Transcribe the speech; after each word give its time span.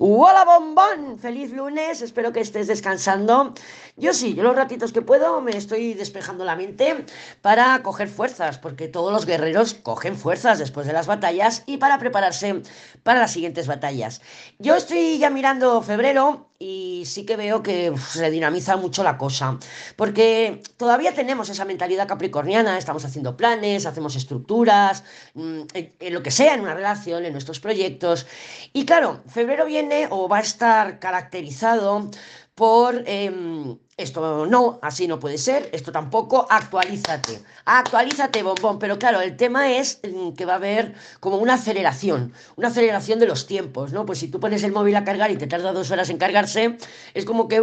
¡Hola, 0.00 0.44
bombón! 0.44 1.18
¡Feliz 1.18 1.50
lunes! 1.50 2.02
Espero 2.02 2.32
que 2.32 2.38
estés 2.40 2.68
descansando. 2.68 3.52
Yo 3.96 4.14
sí, 4.14 4.32
yo 4.34 4.44
los 4.44 4.54
ratitos 4.54 4.92
que 4.92 5.02
puedo 5.02 5.40
me 5.40 5.56
estoy 5.56 5.94
despejando 5.94 6.44
la 6.44 6.54
mente 6.54 7.04
para 7.42 7.82
coger 7.82 8.08
fuerzas, 8.08 8.58
porque 8.58 8.86
todos 8.86 9.12
los 9.12 9.26
guerreros 9.26 9.74
cogen 9.74 10.16
fuerzas 10.16 10.60
después 10.60 10.86
de 10.86 10.92
las 10.92 11.08
batallas 11.08 11.64
y 11.66 11.78
para 11.78 11.98
prepararse 11.98 12.62
para 13.02 13.18
las 13.18 13.32
siguientes 13.32 13.66
batallas. 13.66 14.22
Yo 14.60 14.76
estoy 14.76 15.18
ya 15.18 15.30
mirando 15.30 15.82
febrero 15.82 16.47
y 16.60 17.04
sí 17.06 17.24
que 17.24 17.36
veo 17.36 17.62
que 17.62 17.94
se 17.96 18.30
dinamiza 18.30 18.76
mucho 18.76 19.04
la 19.04 19.16
cosa, 19.16 19.58
porque 19.94 20.62
todavía 20.76 21.14
tenemos 21.14 21.48
esa 21.50 21.64
mentalidad 21.64 22.08
capricorniana, 22.08 22.78
estamos 22.78 23.04
haciendo 23.04 23.36
planes, 23.36 23.86
hacemos 23.86 24.16
estructuras, 24.16 25.04
mm, 25.34 25.62
lo 26.10 26.22
que 26.22 26.30
sea, 26.32 26.54
en 26.54 26.62
una 26.62 26.74
relación, 26.74 27.24
en 27.24 27.32
nuestros 27.32 27.60
proyectos. 27.60 28.26
Y 28.72 28.84
claro, 28.86 29.22
febrero 29.28 29.66
viene 29.66 30.08
o 30.10 30.28
va 30.28 30.38
a 30.38 30.40
estar 30.40 30.98
caracterizado 30.98 32.10
por 32.58 33.04
em, 33.06 33.78
esto 33.96 34.44
no, 34.46 34.80
así 34.82 35.06
no 35.06 35.20
puede 35.20 35.38
ser, 35.38 35.70
esto 35.72 35.92
tampoco, 35.92 36.44
actualízate, 36.50 37.40
actualízate, 37.64 38.42
bombón, 38.42 38.80
pero 38.80 38.98
claro, 38.98 39.20
el 39.20 39.36
tema 39.36 39.70
es 39.70 40.00
mm, 40.02 40.32
que 40.32 40.44
va 40.44 40.54
a 40.54 40.56
haber 40.56 40.94
como 41.20 41.36
una 41.36 41.54
aceleración, 41.54 42.32
una 42.56 42.66
aceleración 42.66 43.20
de 43.20 43.26
los 43.26 43.46
tiempos, 43.46 43.92
¿no? 43.92 44.04
Pues 44.04 44.18
si 44.18 44.26
tú 44.26 44.40
pones 44.40 44.64
el 44.64 44.72
móvil 44.72 44.96
a 44.96 45.04
cargar 45.04 45.30
y 45.30 45.36
te 45.36 45.46
tarda 45.46 45.72
dos 45.72 45.92
horas 45.92 46.10
en 46.10 46.18
cargarse, 46.18 46.78
es 47.14 47.24
como 47.24 47.46
que 47.46 47.62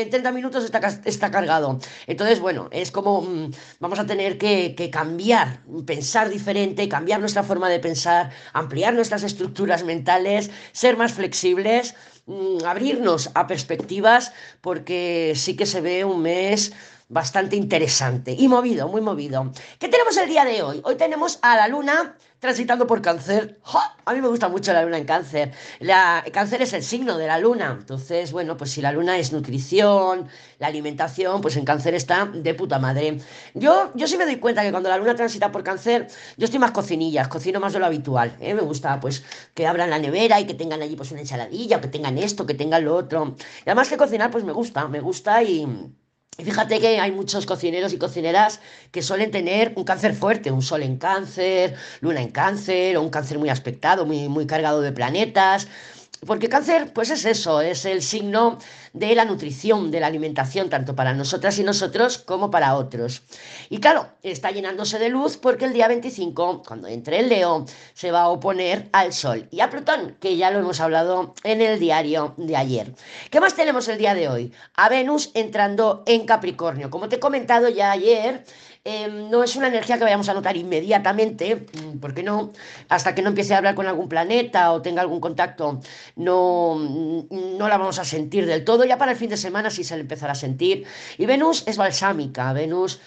en 0.00 0.10
30 0.10 0.32
minutos 0.32 0.64
está, 0.64 0.78
está 1.04 1.30
cargado. 1.30 1.78
Entonces, 2.06 2.40
bueno, 2.40 2.68
es 2.72 2.90
como 2.90 3.22
mm, 3.22 3.50
vamos 3.80 3.98
a 3.98 4.06
tener 4.06 4.38
que, 4.38 4.90
cambiar, 4.92 5.60
pensar 5.86 6.28
diferente, 6.28 6.88
cambiar 6.88 7.20
nuestra 7.20 7.42
forma 7.42 7.68
de 7.68 7.78
pensar, 7.78 8.30
ampliar 8.52 8.94
nuestras 8.94 9.22
estructuras 9.22 9.84
mentales, 9.84 10.50
ser 10.72 10.96
más 10.96 11.12
flexibles, 11.12 11.94
mm, 12.26 12.64
abrirnos 12.64 13.30
a 13.34 13.46
perspectivas, 13.46 14.32
porque 14.60 15.34
sí 15.36 15.56
que 15.56 15.66
se 15.66 15.80
ve 15.80 16.04
un 16.04 16.22
mes 16.22 16.72
bastante 17.10 17.56
interesante 17.56 18.34
y 18.38 18.48
movido, 18.48 18.88
muy 18.88 19.00
movido. 19.00 19.52
¿Qué 19.78 19.88
tenemos 19.88 20.16
el 20.16 20.28
día 20.28 20.44
de 20.44 20.62
hoy? 20.62 20.80
Hoy 20.84 20.94
tenemos 20.94 21.40
a 21.42 21.56
la 21.56 21.66
luna 21.66 22.16
transitando 22.38 22.86
por 22.86 23.02
cáncer. 23.02 23.60
A 24.04 24.14
mí 24.14 24.20
me 24.20 24.28
gusta 24.28 24.48
mucho 24.48 24.72
la 24.72 24.84
luna 24.84 24.96
en 24.96 25.04
cáncer. 25.04 25.52
La, 25.80 26.24
cáncer 26.32 26.62
es 26.62 26.72
el 26.72 26.84
signo 26.84 27.18
de 27.18 27.26
la 27.26 27.38
luna. 27.38 27.76
Entonces, 27.80 28.30
bueno, 28.30 28.56
pues 28.56 28.70
si 28.70 28.80
la 28.80 28.92
luna 28.92 29.18
es 29.18 29.32
nutrición, 29.32 30.28
la 30.60 30.68
alimentación, 30.68 31.40
pues 31.40 31.56
en 31.56 31.64
cáncer 31.64 31.94
está 31.94 32.26
de 32.26 32.54
puta 32.54 32.78
madre. 32.78 33.18
Yo, 33.54 33.90
yo 33.96 34.06
sí 34.06 34.16
me 34.16 34.24
doy 34.24 34.36
cuenta 34.36 34.62
que 34.62 34.70
cuando 34.70 34.88
la 34.88 34.96
luna 34.96 35.16
transita 35.16 35.50
por 35.50 35.64
cáncer, 35.64 36.06
yo 36.36 36.44
estoy 36.44 36.60
más 36.60 36.70
cocinillas, 36.70 37.26
cocino 37.26 37.58
más 37.58 37.72
de 37.72 37.80
lo 37.80 37.86
habitual. 37.86 38.36
Me 38.38 38.54
gusta 38.54 39.00
pues 39.00 39.24
que 39.52 39.66
abran 39.66 39.90
la 39.90 39.98
nevera 39.98 40.38
y 40.40 40.46
que 40.46 40.54
tengan 40.54 40.80
allí 40.80 40.94
pues 40.94 41.10
una 41.10 41.20
ensaladilla, 41.20 41.80
que 41.80 41.88
tengan 41.88 42.18
esto, 42.18 42.46
que 42.46 42.54
tengan 42.54 42.84
lo 42.84 42.94
otro. 42.94 43.34
Además 43.66 43.88
que 43.88 43.96
cocinar 43.96 44.30
pues 44.30 44.44
me 44.44 44.52
gusta, 44.52 44.86
me 44.86 45.00
gusta 45.00 45.42
y 45.42 45.66
y 46.40 46.44
fíjate 46.44 46.80
que 46.80 46.98
hay 46.98 47.12
muchos 47.12 47.44
cocineros 47.44 47.92
y 47.92 47.98
cocineras 47.98 48.60
que 48.92 49.02
suelen 49.02 49.30
tener 49.30 49.74
un 49.76 49.84
cáncer 49.84 50.14
fuerte, 50.14 50.50
un 50.50 50.62
sol 50.62 50.82
en 50.82 50.96
cáncer, 50.96 51.74
luna 52.00 52.22
en 52.22 52.30
cáncer, 52.30 52.96
o 52.96 53.02
un 53.02 53.10
cáncer 53.10 53.38
muy 53.38 53.50
aspectado, 53.50 54.06
muy, 54.06 54.28
muy 54.28 54.46
cargado 54.46 54.80
de 54.80 54.90
planetas. 54.90 55.68
Porque 56.26 56.50
cáncer, 56.50 56.92
pues 56.92 57.08
es 57.10 57.24
eso, 57.24 57.62
es 57.62 57.86
el 57.86 58.02
signo 58.02 58.58
de 58.92 59.14
la 59.14 59.24
nutrición, 59.24 59.90
de 59.90 60.00
la 60.00 60.06
alimentación, 60.08 60.68
tanto 60.68 60.94
para 60.94 61.14
nosotras 61.14 61.58
y 61.58 61.64
nosotros 61.64 62.18
como 62.18 62.50
para 62.50 62.74
otros. 62.74 63.22
Y 63.70 63.80
claro, 63.80 64.10
está 64.22 64.50
llenándose 64.50 64.98
de 64.98 65.08
luz 65.08 65.38
porque 65.38 65.64
el 65.64 65.72
día 65.72 65.88
25, 65.88 66.62
cuando 66.66 66.88
entre 66.88 67.20
el 67.20 67.30
Leo, 67.30 67.64
se 67.94 68.10
va 68.10 68.22
a 68.22 68.28
oponer 68.28 68.90
al 68.92 69.14
Sol 69.14 69.48
y 69.50 69.60
a 69.60 69.70
Plutón, 69.70 70.16
que 70.20 70.36
ya 70.36 70.50
lo 70.50 70.58
hemos 70.58 70.80
hablado 70.80 71.34
en 71.42 71.62
el 71.62 71.80
diario 71.80 72.34
de 72.36 72.54
ayer. 72.54 72.92
¿Qué 73.30 73.40
más 73.40 73.54
tenemos 73.54 73.88
el 73.88 73.96
día 73.96 74.14
de 74.14 74.28
hoy? 74.28 74.52
A 74.74 74.90
Venus 74.90 75.30
entrando 75.32 76.02
en 76.04 76.26
Capricornio. 76.26 76.90
Como 76.90 77.08
te 77.08 77.16
he 77.16 77.20
comentado 77.20 77.70
ya 77.70 77.92
ayer, 77.92 78.44
Em, 78.82 79.28
no 79.28 79.44
es 79.44 79.56
una 79.56 79.68
energía 79.68 79.98
que 79.98 80.04
vayamos 80.04 80.28
a 80.30 80.34
notar 80.34 80.56
inmediatamente, 80.56 81.56
mm, 81.56 81.98
porque 82.00 82.22
no, 82.22 82.52
hasta 82.88 83.14
que 83.14 83.20
no 83.20 83.28
empiece 83.28 83.52
a 83.52 83.58
hablar 83.58 83.74
con 83.74 83.86
algún 83.86 84.08
planeta 84.08 84.72
o 84.72 84.80
tenga 84.80 85.02
algún 85.02 85.20
contacto, 85.20 85.80
no, 86.20 86.76
no 87.30 87.68
la 87.68 87.78
vamos 87.78 87.98
a 87.98 88.04
sentir 88.04 88.46
del 88.46 88.64
todo. 88.64 88.84
Ya 88.84 88.98
para 88.98 89.12
el 89.12 89.18
fin 89.18 89.30
de 89.30 89.36
semana 89.36 89.70
sí 89.70 89.84
se 89.84 89.96
le 89.96 90.02
empezará 90.02 90.32
a 90.32 90.36
sentir. 90.36 90.84
Y 91.18 91.26
Venus 91.26 91.64
es 91.66 91.76
balsámica, 91.76 92.52
Venus 92.52 93.00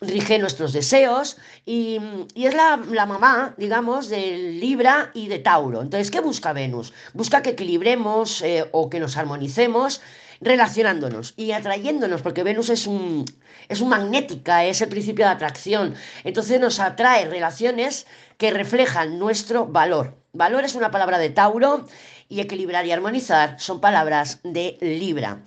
rige 0.00 0.38
nuestros 0.38 0.72
deseos 0.72 1.36
y, 1.66 2.00
es 2.34 2.54
la, 2.54 2.76
mamá, 3.06 3.54
digamos, 3.58 4.08
de 4.08 4.54
Libra 4.54 5.10
y 5.14 5.28
de 5.28 5.40
Tauro. 5.40 5.82
Entonces, 5.82 6.10
¿qué 6.10 6.20
busca 6.20 6.52
Venus? 6.52 6.92
Busca 7.12 7.42
que 7.42 7.50
equilibremos 7.50 8.40
eh, 8.42 8.66
o 8.72 8.88
que 8.88 9.00
nos 9.00 9.16
armonicemos 9.16 10.00
relacionándonos 10.40 11.34
y 11.36 11.52
atrayéndonos, 11.52 12.22
porque 12.22 12.42
Venus 12.42 12.70
es 12.70 12.86
un, 12.86 13.26
es 13.68 13.82
un 13.82 13.90
magnética, 13.90 14.64
es 14.64 14.80
el 14.80 14.88
principio 14.88 15.26
de 15.26 15.32
atracción. 15.32 15.94
Entonces 16.24 16.58
nos 16.58 16.80
atrae 16.80 17.26
relaciones 17.26 18.06
que 18.38 18.50
reflejan 18.50 19.18
nuestro 19.18 19.66
valor. 19.66 20.16
Valor 20.32 20.64
es 20.64 20.76
una 20.76 20.90
palabra 20.90 21.18
de 21.18 21.28
Tauro 21.28 21.86
y 22.30 22.40
equilibrar 22.40 22.86
y 22.86 22.92
armonizar 22.92 23.60
son 23.60 23.80
palabras 23.80 24.40
de 24.42 24.78
Libra. 24.80 25.42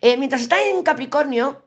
Eh, 0.00 0.16
mientras 0.16 0.40
está 0.40 0.62
en 0.62 0.82
Capricornio, 0.82 1.62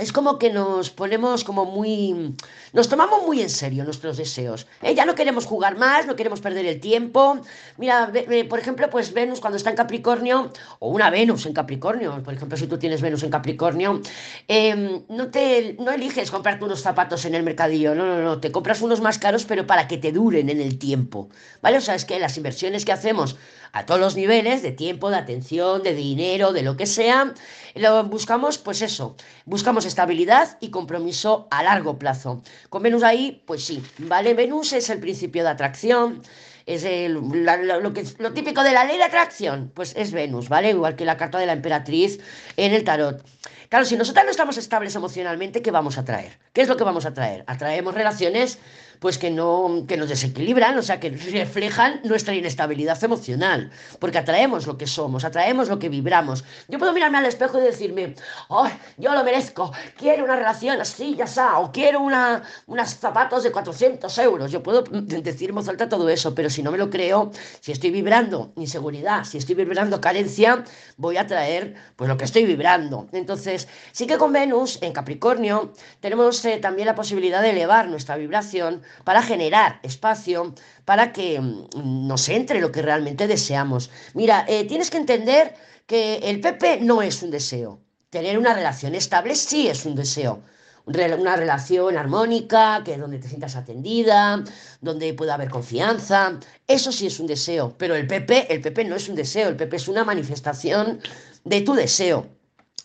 es 0.00 0.12
como 0.12 0.38
que 0.38 0.50
nos 0.50 0.88
ponemos 0.90 1.44
como 1.44 1.66
muy... 1.66 2.34
Nos 2.72 2.88
tomamos 2.88 3.22
muy 3.26 3.42
en 3.42 3.50
serio 3.50 3.84
nuestros 3.84 4.16
deseos. 4.16 4.66
¿eh? 4.80 4.94
Ya 4.94 5.04
no 5.04 5.14
queremos 5.14 5.44
jugar 5.44 5.76
más, 5.76 6.06
no 6.06 6.16
queremos 6.16 6.40
perder 6.40 6.64
el 6.64 6.80
tiempo. 6.80 7.38
Mira, 7.76 8.10
por 8.48 8.58
ejemplo, 8.58 8.88
pues 8.88 9.12
Venus 9.12 9.40
cuando 9.40 9.58
está 9.58 9.68
en 9.70 9.76
Capricornio, 9.76 10.52
o 10.78 10.88
una 10.88 11.10
Venus 11.10 11.44
en 11.44 11.52
Capricornio, 11.52 12.22
por 12.22 12.32
ejemplo, 12.32 12.56
si 12.56 12.66
tú 12.66 12.78
tienes 12.78 13.02
Venus 13.02 13.22
en 13.24 13.30
Capricornio, 13.30 14.00
em, 14.48 15.02
no, 15.08 15.30
te, 15.30 15.76
no 15.78 15.92
eliges 15.92 16.30
comprarte 16.30 16.64
unos 16.64 16.80
zapatos 16.80 17.26
en 17.26 17.34
el 17.34 17.42
mercadillo, 17.42 17.94
no, 17.94 18.06
no, 18.06 18.22
no, 18.22 18.40
te 18.40 18.50
compras 18.50 18.80
unos 18.80 19.02
más 19.02 19.18
caros, 19.18 19.44
pero 19.44 19.66
para 19.66 19.86
que 19.86 19.98
te 19.98 20.12
duren 20.12 20.48
en 20.48 20.60
el 20.60 20.78
tiempo. 20.78 21.28
¿Vale? 21.60 21.76
O 21.76 21.80
sea, 21.82 21.94
es 21.94 22.06
que 22.06 22.18
las 22.18 22.38
inversiones 22.38 22.86
que 22.86 22.92
hacemos 22.92 23.36
a 23.72 23.86
todos 23.86 24.00
los 24.00 24.16
niveles, 24.16 24.62
de 24.62 24.72
tiempo, 24.72 25.10
de 25.10 25.16
atención, 25.16 25.82
de 25.82 25.94
dinero, 25.94 26.52
de 26.52 26.62
lo 26.62 26.76
que 26.76 26.86
sea, 26.86 27.34
lo 27.74 28.04
buscamos, 28.04 28.58
pues 28.58 28.82
eso, 28.82 29.16
buscamos 29.44 29.86
estabilidad 29.90 30.56
y 30.60 30.70
compromiso 30.70 31.46
a 31.50 31.62
largo 31.62 31.98
plazo. 31.98 32.42
Con 32.70 32.82
Venus 32.82 33.02
ahí, 33.02 33.42
pues 33.46 33.64
sí, 33.64 33.82
¿vale? 33.98 34.32
Venus 34.34 34.72
es 34.72 34.88
el 34.88 35.00
principio 35.00 35.42
de 35.42 35.50
atracción, 35.50 36.22
es 36.66 36.84
lo, 37.10 37.92
que, 37.92 38.04
lo 38.18 38.32
típico 38.32 38.62
de 38.62 38.72
la 38.72 38.84
ley 38.84 38.96
de 38.96 39.04
atracción, 39.04 39.70
pues 39.74 39.92
es 39.96 40.12
Venus, 40.12 40.48
¿vale? 40.48 40.70
Igual 40.70 40.96
que 40.96 41.04
la 41.04 41.16
carta 41.16 41.38
de 41.38 41.46
la 41.46 41.52
emperatriz 41.52 42.20
en 42.56 42.72
el 42.72 42.84
tarot. 42.84 43.24
Claro, 43.68 43.84
si 43.84 43.96
nosotros 43.96 44.24
no 44.24 44.30
estamos 44.32 44.58
estables 44.58 44.96
emocionalmente, 44.96 45.62
¿qué 45.62 45.70
vamos 45.70 45.96
a 45.96 46.04
traer? 46.04 46.38
¿Qué 46.52 46.62
es 46.62 46.68
lo 46.68 46.76
que 46.76 46.84
vamos 46.84 47.06
a 47.06 47.14
traer? 47.14 47.44
Atraemos 47.46 47.94
relaciones 47.94 48.58
pues 49.00 49.18
que 49.18 49.30
no 49.30 49.84
que 49.88 49.96
nos 49.96 50.08
desequilibran, 50.08 50.78
o 50.78 50.82
sea, 50.82 51.00
que 51.00 51.10
reflejan 51.10 52.00
nuestra 52.04 52.34
inestabilidad 52.34 53.02
emocional, 53.02 53.70
porque 53.98 54.18
atraemos 54.18 54.66
lo 54.66 54.76
que 54.78 54.86
somos, 54.86 55.24
atraemos 55.24 55.68
lo 55.68 55.78
que 55.78 55.88
vibramos. 55.88 56.44
Yo 56.68 56.78
puedo 56.78 56.92
mirarme 56.92 57.18
al 57.18 57.26
espejo 57.26 57.58
y 57.58 57.62
decirme, 57.62 58.14
"Oh, 58.48 58.68
yo 58.98 59.12
lo 59.14 59.24
merezco, 59.24 59.72
quiero 59.96 60.24
una 60.24 60.36
relación 60.36 60.80
así, 60.80 61.16
ya 61.16 61.24
está, 61.24 61.58
o 61.58 61.72
quiero 61.72 62.00
una 62.00 62.42
unos 62.66 62.90
zapatos 62.94 63.42
de 63.42 63.50
400 63.50 64.16
euros." 64.18 64.52
Yo 64.52 64.62
puedo 64.62 64.82
decir 64.82 65.50
en 65.50 65.68
alta 65.68 65.88
todo 65.88 66.08
eso, 66.08 66.34
pero 66.34 66.50
si 66.50 66.62
no 66.62 66.70
me 66.70 66.78
lo 66.78 66.90
creo, 66.90 67.32
si 67.60 67.72
estoy 67.72 67.90
vibrando 67.90 68.52
inseguridad, 68.56 69.24
si 69.24 69.38
estoy 69.38 69.54
vibrando 69.54 70.00
carencia, 70.00 70.64
voy 70.96 71.16
a 71.16 71.26
traer 71.26 71.74
pues 71.96 72.08
lo 72.08 72.16
que 72.16 72.24
estoy 72.24 72.44
vibrando. 72.44 73.08
Entonces, 73.12 73.68
sí 73.92 74.06
que 74.06 74.18
con 74.18 74.32
Venus 74.32 74.78
en 74.82 74.92
Capricornio 74.92 75.72
tenemos 76.00 76.44
eh, 76.44 76.58
también 76.58 76.86
la 76.86 76.94
posibilidad 76.94 77.40
de 77.42 77.50
elevar 77.50 77.88
nuestra 77.88 78.16
vibración 78.16 78.82
para 79.04 79.22
generar 79.22 79.80
espacio 79.82 80.54
para 80.84 81.12
que 81.12 81.40
mm, 81.40 82.06
nos 82.06 82.28
entre 82.28 82.60
lo 82.60 82.72
que 82.72 82.82
realmente 82.82 83.26
deseamos. 83.26 83.90
Mira, 84.14 84.44
eh, 84.48 84.64
tienes 84.64 84.90
que 84.90 84.98
entender 84.98 85.54
que 85.86 86.16
el 86.16 86.40
PP 86.40 86.80
no 86.82 87.02
es 87.02 87.22
un 87.22 87.30
deseo. 87.30 87.80
Tener 88.10 88.38
una 88.38 88.54
relación 88.54 88.94
estable 88.94 89.34
sí 89.36 89.68
es 89.68 89.86
un 89.86 89.94
deseo 89.94 90.42
una 90.86 91.36
relación 91.36 91.96
armónica, 91.96 92.82
que 92.84 92.96
donde 92.96 93.18
te 93.18 93.28
sientas 93.28 93.56
atendida, 93.56 94.42
donde 94.80 95.14
pueda 95.14 95.34
haber 95.34 95.50
confianza, 95.50 96.38
eso 96.66 96.92
sí 96.92 97.06
es 97.06 97.20
un 97.20 97.26
deseo, 97.26 97.74
pero 97.78 97.94
el 97.94 98.06
PP, 98.06 98.52
el 98.52 98.60
PP 98.60 98.84
no 98.84 98.96
es 98.96 99.08
un 99.08 99.14
deseo, 99.14 99.48
el 99.48 99.56
PP 99.56 99.76
es 99.76 99.88
una 99.88 100.04
manifestación 100.04 101.00
de 101.44 101.60
tu 101.60 101.74
deseo. 101.74 102.26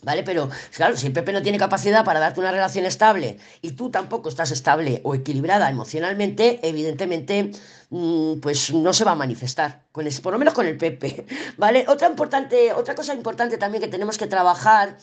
¿Vale? 0.05 0.21
Pero 0.21 0.49
claro, 0.75 0.95
si 0.95 1.07
el 1.07 1.13
Pepe 1.13 1.33
no 1.33 1.41
tiene 1.41 1.57
capacidad 1.57 2.05
para 2.05 2.19
darte 2.19 2.39
una 2.39 2.51
relación 2.51 2.85
estable 2.85 3.39
y 3.61 3.71
tú 3.71 3.89
tampoco 3.89 4.29
estás 4.29 4.51
estable 4.51 5.01
o 5.03 5.15
equilibrada 5.15 5.67
emocionalmente, 5.67 6.59
evidentemente, 6.61 7.51
mm, 7.89 8.39
pues 8.39 8.71
no 8.71 8.93
se 8.93 9.03
va 9.03 9.13
a 9.13 9.15
manifestar, 9.15 9.81
con 9.91 10.05
por 10.21 10.33
lo 10.33 10.37
menos 10.37 10.53
con 10.53 10.67
el 10.67 10.77
Pepe, 10.77 11.25
¿vale? 11.57 11.85
Otra, 11.87 12.07
importante, 12.07 12.71
otra 12.71 12.93
cosa 12.93 13.15
importante 13.15 13.57
también 13.57 13.81
que 13.81 13.89
tenemos 13.89 14.19
que 14.19 14.27
trabajar 14.27 14.97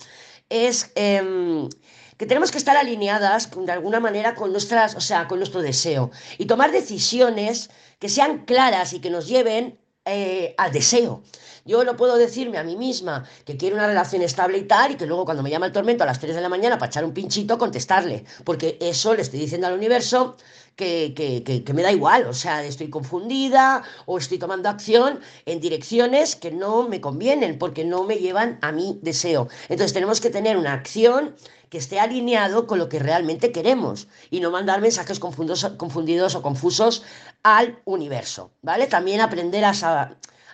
es 0.49 0.93
em, 0.95 1.69
que 2.17 2.27
tenemos 2.27 2.53
que 2.53 2.59
estar 2.59 2.77
alineadas 2.77 3.51
de 3.51 3.73
alguna 3.73 3.99
manera 3.99 4.37
con 4.37 4.53
nuestras, 4.53 4.95
o 4.95 5.01
sea, 5.01 5.27
con 5.27 5.39
nuestro 5.41 5.63
deseo 5.63 6.13
y 6.39 6.47
tomar 6.47 6.71
decisiones 6.71 7.71
que 7.99 8.09
sean 8.09 8.45
claras 8.45 8.93
y 8.93 9.01
que 9.01 9.11
nos 9.11 9.27
lleven 9.27 9.81
eh, 10.05 10.55
al 10.59 10.71
deseo. 10.73 11.23
Yo 11.65 11.85
no 11.85 11.97
puedo 11.97 12.17
decirme 12.17 12.59
a 12.59 12.65
mí 12.65 12.77
misma 12.77 13.25
que 13.45 13.57
quiero 13.57 13.77
una 13.77 13.87
relación 13.87 14.23
estable 14.23 14.59
y 14.59 14.65
tal, 14.65 14.93
y 14.93 14.97
que 14.97 15.07
luego 15.07 15.25
cuando 15.25 15.43
me 15.43 15.51
llama 15.51 15.67
el 15.67 15.73
tormento 15.73 16.03
a 16.03 16.07
las 16.07 16.19
3 16.19 16.35
de 16.35 16.41
la 16.41 16.49
mañana 16.49 16.77
para 16.77 16.89
echar 16.89 17.05
un 17.05 17.13
pinchito, 17.13 17.57
contestarle, 17.57 18.25
porque 18.45 18.79
eso 18.81 19.15
le 19.15 19.23
estoy 19.23 19.39
diciendo 19.39 19.69
al 19.69 19.75
universo 19.75 20.37
que, 20.75 21.13
que, 21.15 21.63
que, 21.63 21.73
me 21.73 21.83
da 21.83 21.93
igual, 21.93 22.27
o 22.27 22.35
sea, 22.35 22.65
estoy 22.65 22.91
confundida 22.91 23.85
o 24.07 24.19
estoy 24.19 24.39
tomando 24.39 24.69
acción 24.69 25.21
en 25.47 25.61
direcciones 25.61 26.35
que 26.35 26.51
no 26.51 26.89
me 26.89 27.01
convienen, 27.01 27.59
porque 27.59 27.85
no 27.85 28.05
me 28.05 28.17
llevan 28.17 28.59
a 28.63 28.73
mi 28.73 28.99
deseo. 29.03 29.49
Entonces 29.69 29.93
tenemos 29.93 30.21
que 30.21 30.31
tener 30.31 30.57
una 30.57 30.73
acción 30.73 31.37
que 31.69 31.79
esté 31.79 32.01
alineado 32.01 32.67
con 32.67 32.79
lo 32.79 32.89
que 32.89 32.99
realmente 32.99 33.53
queremos 33.53 34.09
y 34.31 34.41
no 34.41 34.51
mandar 34.51 34.81
mensajes 34.81 35.21
confundidos 35.21 36.35
o 36.35 36.43
confusos 36.43 37.05
al 37.43 37.79
universo, 37.85 38.51
¿vale? 38.63 38.87
También 38.89 39.21
aprender 39.21 39.65
a, 39.65 39.73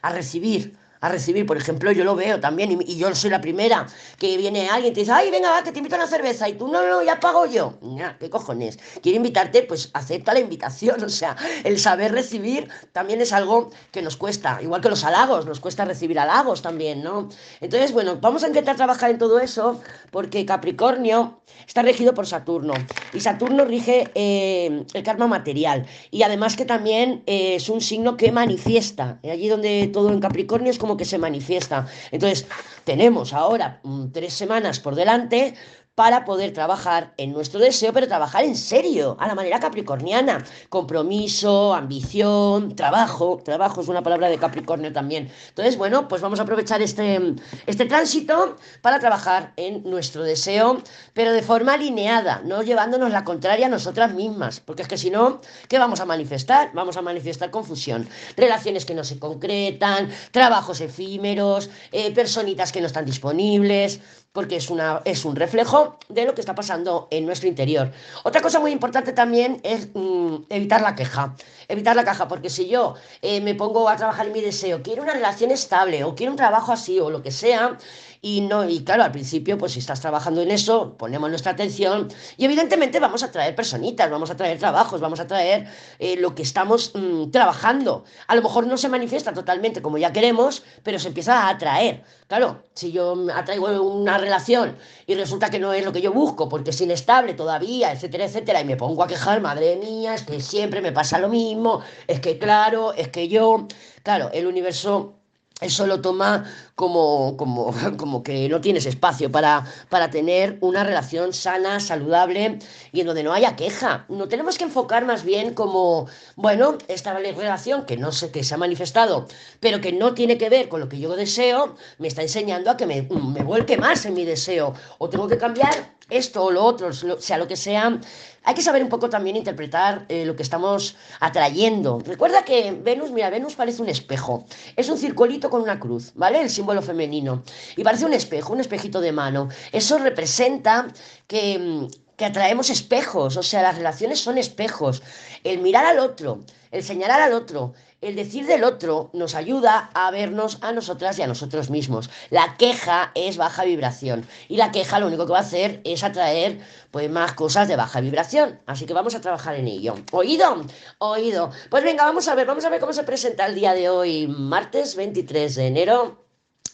a 0.02 0.12
recibir 0.12 0.76
a 1.00 1.08
recibir. 1.08 1.46
Por 1.46 1.56
ejemplo, 1.56 1.92
yo 1.92 2.04
lo 2.04 2.14
veo 2.14 2.40
también, 2.40 2.80
y, 2.86 2.96
yo 2.96 3.14
soy 3.14 3.30
la 3.30 3.40
primera, 3.40 3.86
que 4.18 4.36
viene 4.36 4.68
alguien 4.68 4.92
y 4.92 4.94
te 4.94 5.00
dice, 5.00 5.12
ay, 5.12 5.30
venga, 5.30 5.50
va, 5.50 5.62
que 5.62 5.72
te 5.72 5.78
invito 5.78 5.96
a 5.96 5.98
una 5.98 6.06
cerveza, 6.06 6.48
y 6.48 6.54
tú, 6.54 6.68
no, 6.68 6.86
no, 6.86 7.02
ya 7.02 7.20
pago 7.20 7.46
yo. 7.46 7.78
¿Qué 8.18 8.30
cojones? 8.30 8.78
Quiere 9.02 9.16
invitarte, 9.16 9.62
pues 9.62 9.90
acepta 9.92 10.32
la 10.32 10.40
invitación. 10.40 10.98
O 11.08 11.10
sea, 11.10 11.36
el 11.64 11.78
saber 11.80 12.12
recibir 12.12 12.68
también 12.92 13.20
es 13.20 13.32
algo 13.32 13.70
que 13.90 14.02
nos 14.02 14.16
cuesta, 14.16 14.60
igual 14.62 14.80
que 14.80 14.90
los 14.90 15.04
halagos, 15.04 15.46
nos 15.46 15.58
cuesta 15.58 15.84
recibir 15.84 16.18
halagos 16.18 16.62
también, 16.62 17.02
¿no? 17.02 17.28
Entonces, 17.60 17.92
bueno, 17.92 18.18
vamos 18.20 18.44
a 18.44 18.48
intentar 18.48 18.76
trabajar 18.76 19.10
en 19.10 19.18
todo 19.18 19.40
eso, 19.40 19.80
porque 20.10 20.44
Capricornio 20.44 21.40
está 21.66 21.82
regido 21.82 22.14
por 22.14 22.26
Saturno, 22.26 22.74
y 23.12 23.20
Saturno 23.20 23.64
rige 23.64 24.10
eh, 24.14 24.84
el 24.92 25.02
karma 25.02 25.26
material, 25.26 25.86
y 26.10 26.22
además 26.22 26.56
que 26.56 26.64
también 26.64 27.22
eh, 27.26 27.56
es 27.56 27.68
un 27.68 27.80
signo 27.80 28.16
que 28.16 28.30
manifiesta, 28.30 29.18
allí 29.24 29.48
donde 29.48 29.90
todo 29.92 30.10
en 30.10 30.20
Capricornio 30.20 30.70
es 30.70 30.78
como 30.78 30.87
que 30.96 31.04
se 31.04 31.18
manifiesta. 31.18 31.86
Entonces, 32.10 32.46
tenemos 32.84 33.32
ahora 33.32 33.80
tres 34.12 34.34
semanas 34.34 34.80
por 34.80 34.94
delante 34.94 35.54
para 35.98 36.24
poder 36.24 36.52
trabajar 36.52 37.12
en 37.16 37.32
nuestro 37.32 37.58
deseo, 37.58 37.92
pero 37.92 38.06
trabajar 38.06 38.44
en 38.44 38.54
serio, 38.54 39.16
a 39.18 39.26
la 39.26 39.34
manera 39.34 39.58
capricorniana. 39.58 40.44
Compromiso, 40.68 41.74
ambición, 41.74 42.76
trabajo. 42.76 43.42
Trabajo 43.44 43.80
es 43.80 43.88
una 43.88 44.00
palabra 44.00 44.28
de 44.28 44.38
Capricornio 44.38 44.92
también. 44.92 45.28
Entonces, 45.48 45.76
bueno, 45.76 46.06
pues 46.06 46.22
vamos 46.22 46.38
a 46.38 46.44
aprovechar 46.44 46.80
este, 46.82 47.34
este 47.66 47.86
tránsito 47.86 48.58
para 48.80 49.00
trabajar 49.00 49.52
en 49.56 49.82
nuestro 49.82 50.22
deseo, 50.22 50.80
pero 51.14 51.32
de 51.32 51.42
forma 51.42 51.72
alineada, 51.74 52.42
no 52.44 52.62
llevándonos 52.62 53.10
la 53.10 53.24
contraria 53.24 53.66
a 53.66 53.68
nosotras 53.68 54.14
mismas, 54.14 54.60
porque 54.60 54.82
es 54.82 54.88
que 54.88 54.98
si 54.98 55.10
no, 55.10 55.40
¿qué 55.68 55.80
vamos 55.80 55.98
a 55.98 56.04
manifestar? 56.04 56.70
Vamos 56.74 56.96
a 56.96 57.02
manifestar 57.02 57.50
confusión, 57.50 58.08
relaciones 58.36 58.84
que 58.84 58.94
no 58.94 59.02
se 59.02 59.18
concretan, 59.18 60.10
trabajos 60.30 60.80
efímeros, 60.80 61.70
eh, 61.90 62.14
personitas 62.14 62.70
que 62.70 62.80
no 62.80 62.86
están 62.86 63.04
disponibles 63.04 64.00
porque 64.32 64.56
es, 64.56 64.70
una, 64.70 65.02
es 65.04 65.24
un 65.24 65.36
reflejo 65.36 65.98
de 66.08 66.24
lo 66.24 66.34
que 66.34 66.40
está 66.40 66.54
pasando 66.54 67.08
en 67.10 67.26
nuestro 67.26 67.48
interior. 67.48 67.90
Otra 68.24 68.40
cosa 68.40 68.60
muy 68.60 68.72
importante 68.72 69.12
también 69.12 69.60
es 69.64 69.88
mm, 69.94 70.36
evitar 70.50 70.80
la 70.80 70.94
queja. 70.94 71.34
Evitar 71.66 71.96
la 71.96 72.04
queja, 72.04 72.28
porque 72.28 72.50
si 72.50 72.68
yo 72.68 72.94
eh, 73.22 73.40
me 73.40 73.54
pongo 73.54 73.88
a 73.88 73.96
trabajar 73.96 74.26
en 74.26 74.32
mi 74.32 74.40
deseo, 74.40 74.82
quiero 74.82 75.02
una 75.02 75.12
relación 75.12 75.50
estable 75.50 76.04
o 76.04 76.14
quiero 76.14 76.32
un 76.32 76.36
trabajo 76.38 76.72
así 76.72 77.00
o 77.00 77.10
lo 77.10 77.22
que 77.22 77.30
sea, 77.30 77.78
y 78.20 78.40
no, 78.40 78.68
y 78.68 78.82
claro, 78.82 79.04
al 79.04 79.12
principio, 79.12 79.56
pues 79.58 79.72
si 79.72 79.78
estás 79.78 80.00
trabajando 80.00 80.42
en 80.42 80.50
eso, 80.50 80.96
ponemos 80.96 81.30
nuestra 81.30 81.52
atención 81.52 82.08
y 82.36 82.44
evidentemente 82.44 82.98
vamos 82.98 83.22
a 83.22 83.30
traer 83.30 83.54
personitas, 83.54 84.10
vamos 84.10 84.30
a 84.30 84.36
traer 84.36 84.58
trabajos, 84.58 85.00
vamos 85.00 85.20
a 85.20 85.26
traer 85.26 85.66
eh, 85.98 86.16
lo 86.16 86.34
que 86.34 86.42
estamos 86.42 86.92
mm, 86.94 87.30
trabajando. 87.30 88.04
A 88.26 88.34
lo 88.34 88.42
mejor 88.42 88.66
no 88.66 88.76
se 88.76 88.88
manifiesta 88.88 89.32
totalmente 89.32 89.82
como 89.82 89.98
ya 89.98 90.12
queremos, 90.12 90.64
pero 90.82 90.98
se 90.98 91.08
empieza 91.08 91.42
a 91.42 91.50
atraer. 91.50 92.02
Claro, 92.26 92.62
si 92.74 92.92
yo 92.92 93.14
atraigo 93.34 93.68
una 93.82 94.18
relación 94.18 94.76
y 95.06 95.14
resulta 95.14 95.48
que 95.50 95.58
no 95.58 95.72
es 95.72 95.84
lo 95.84 95.92
que 95.92 96.00
yo 96.00 96.12
busco, 96.12 96.48
porque 96.48 96.70
es 96.70 96.80
inestable 96.80 97.34
todavía, 97.34 97.92
etcétera, 97.92 98.24
etcétera, 98.24 98.60
y 98.60 98.64
me 98.64 98.76
pongo 98.76 99.02
a 99.02 99.06
quejar, 99.06 99.40
madre 99.40 99.76
mía, 99.76 100.14
es 100.14 100.24
que 100.24 100.40
siempre 100.40 100.80
me 100.80 100.92
pasa 100.92 101.18
lo 101.18 101.28
mismo, 101.28 101.82
es 102.06 102.20
que 102.20 102.38
claro, 102.38 102.92
es 102.94 103.08
que 103.08 103.28
yo, 103.28 103.66
claro, 104.02 104.30
el 104.32 104.46
universo 104.46 105.17
eso 105.60 105.86
lo 105.86 106.00
toma 106.00 106.44
como, 106.76 107.36
como, 107.36 107.74
como, 107.96 108.22
que 108.22 108.48
no 108.48 108.60
tienes 108.60 108.86
espacio 108.86 109.30
para, 109.30 109.64
para 109.88 110.10
tener 110.10 110.58
una 110.60 110.84
relación 110.84 111.32
sana, 111.32 111.80
saludable 111.80 112.58
y 112.92 113.00
en 113.00 113.06
donde 113.06 113.24
no 113.24 113.32
haya 113.32 113.56
queja. 113.56 114.04
No 114.08 114.28
tenemos 114.28 114.56
que 114.56 114.64
enfocar 114.64 115.04
más 115.04 115.24
bien 115.24 115.54
como, 115.54 116.06
bueno, 116.36 116.78
esta 116.86 117.12
relación 117.12 117.86
que 117.86 117.96
no 117.96 118.12
sé 118.12 118.30
que 118.30 118.44
se 118.44 118.54
ha 118.54 118.58
manifestado, 118.58 119.26
pero 119.58 119.80
que 119.80 119.92
no 119.92 120.14
tiene 120.14 120.38
que 120.38 120.48
ver 120.48 120.68
con 120.68 120.80
lo 120.80 120.88
que 120.88 121.00
yo 121.00 121.16
deseo, 121.16 121.74
me 121.98 122.08
está 122.08 122.22
enseñando 122.22 122.70
a 122.70 122.76
que 122.76 122.86
me, 122.86 123.02
me 123.02 123.42
vuelque 123.42 123.76
más 123.76 124.06
en 124.06 124.14
mi 124.14 124.24
deseo. 124.24 124.74
O 124.98 125.08
tengo 125.08 125.26
que 125.26 125.38
cambiar 125.38 125.97
esto 126.10 126.44
o 126.44 126.50
lo 126.50 126.64
otro, 126.64 126.92
sea 126.92 127.38
lo 127.38 127.46
que 127.46 127.56
sea, 127.56 127.98
hay 128.44 128.54
que 128.54 128.62
saber 128.62 128.82
un 128.82 128.88
poco 128.88 129.10
también 129.10 129.36
interpretar 129.36 130.06
eh, 130.08 130.24
lo 130.24 130.34
que 130.34 130.42
estamos 130.42 130.96
atrayendo. 131.20 132.00
Recuerda 132.04 132.44
que 132.44 132.72
Venus, 132.72 133.10
mira, 133.10 133.30
Venus 133.30 133.54
parece 133.54 133.82
un 133.82 133.88
espejo. 133.88 134.46
Es 134.76 134.88
un 134.88 134.96
circulito 134.96 135.50
con 135.50 135.60
una 135.60 135.78
cruz, 135.78 136.12
¿vale? 136.14 136.40
El 136.40 136.48
símbolo 136.48 136.80
femenino. 136.80 137.42
Y 137.76 137.84
parece 137.84 138.06
un 138.06 138.14
espejo, 138.14 138.52
un 138.52 138.60
espejito 138.60 139.00
de 139.00 139.12
mano. 139.12 139.48
Eso 139.72 139.98
representa 139.98 140.88
que, 141.26 141.58
mm, 141.58 141.88
que 142.16 142.24
atraemos 142.24 142.70
espejos, 142.70 143.36
o 143.36 143.42
sea, 143.42 143.62
las 143.62 143.76
relaciones 143.76 144.18
son 144.20 144.38
espejos. 144.38 145.02
El 145.44 145.60
mirar 145.60 145.84
al 145.84 145.98
otro, 146.00 146.40
el 146.70 146.82
señalar 146.82 147.20
al 147.20 147.32
otro, 147.32 147.74
el 148.00 148.14
decir 148.14 148.46
del 148.46 148.64
otro 148.64 149.10
nos 149.12 149.34
ayuda 149.34 149.90
a 149.92 150.10
vernos 150.10 150.58
a 150.60 150.72
nosotras 150.72 151.18
y 151.18 151.22
a 151.22 151.26
nosotros 151.26 151.68
mismos. 151.70 152.10
La 152.30 152.56
queja 152.56 153.10
es 153.14 153.36
baja 153.36 153.64
vibración 153.64 154.26
y 154.48 154.56
la 154.56 154.70
queja 154.70 155.00
lo 155.00 155.08
único 155.08 155.26
que 155.26 155.32
va 155.32 155.38
a 155.38 155.42
hacer 155.42 155.80
es 155.84 156.04
atraer 156.04 156.60
pues 156.90 157.10
más 157.10 157.34
cosas 157.34 157.66
de 157.66 157.76
baja 157.76 158.00
vibración. 158.00 158.60
Así 158.66 158.86
que 158.86 158.94
vamos 158.94 159.14
a 159.14 159.20
trabajar 159.20 159.56
en 159.56 159.66
ello. 159.66 159.96
¿Oído? 160.12 160.64
Oído. 160.98 161.50
Pues 161.70 161.82
venga, 161.82 162.04
vamos 162.04 162.28
a 162.28 162.34
ver, 162.34 162.46
vamos 162.46 162.64
a 162.64 162.70
ver 162.70 162.80
cómo 162.80 162.92
se 162.92 163.02
presenta 163.02 163.46
el 163.46 163.54
día 163.54 163.74
de 163.74 163.88
hoy, 163.88 164.28
martes 164.28 164.94
23 164.94 165.54
de 165.56 165.66
enero 165.66 166.24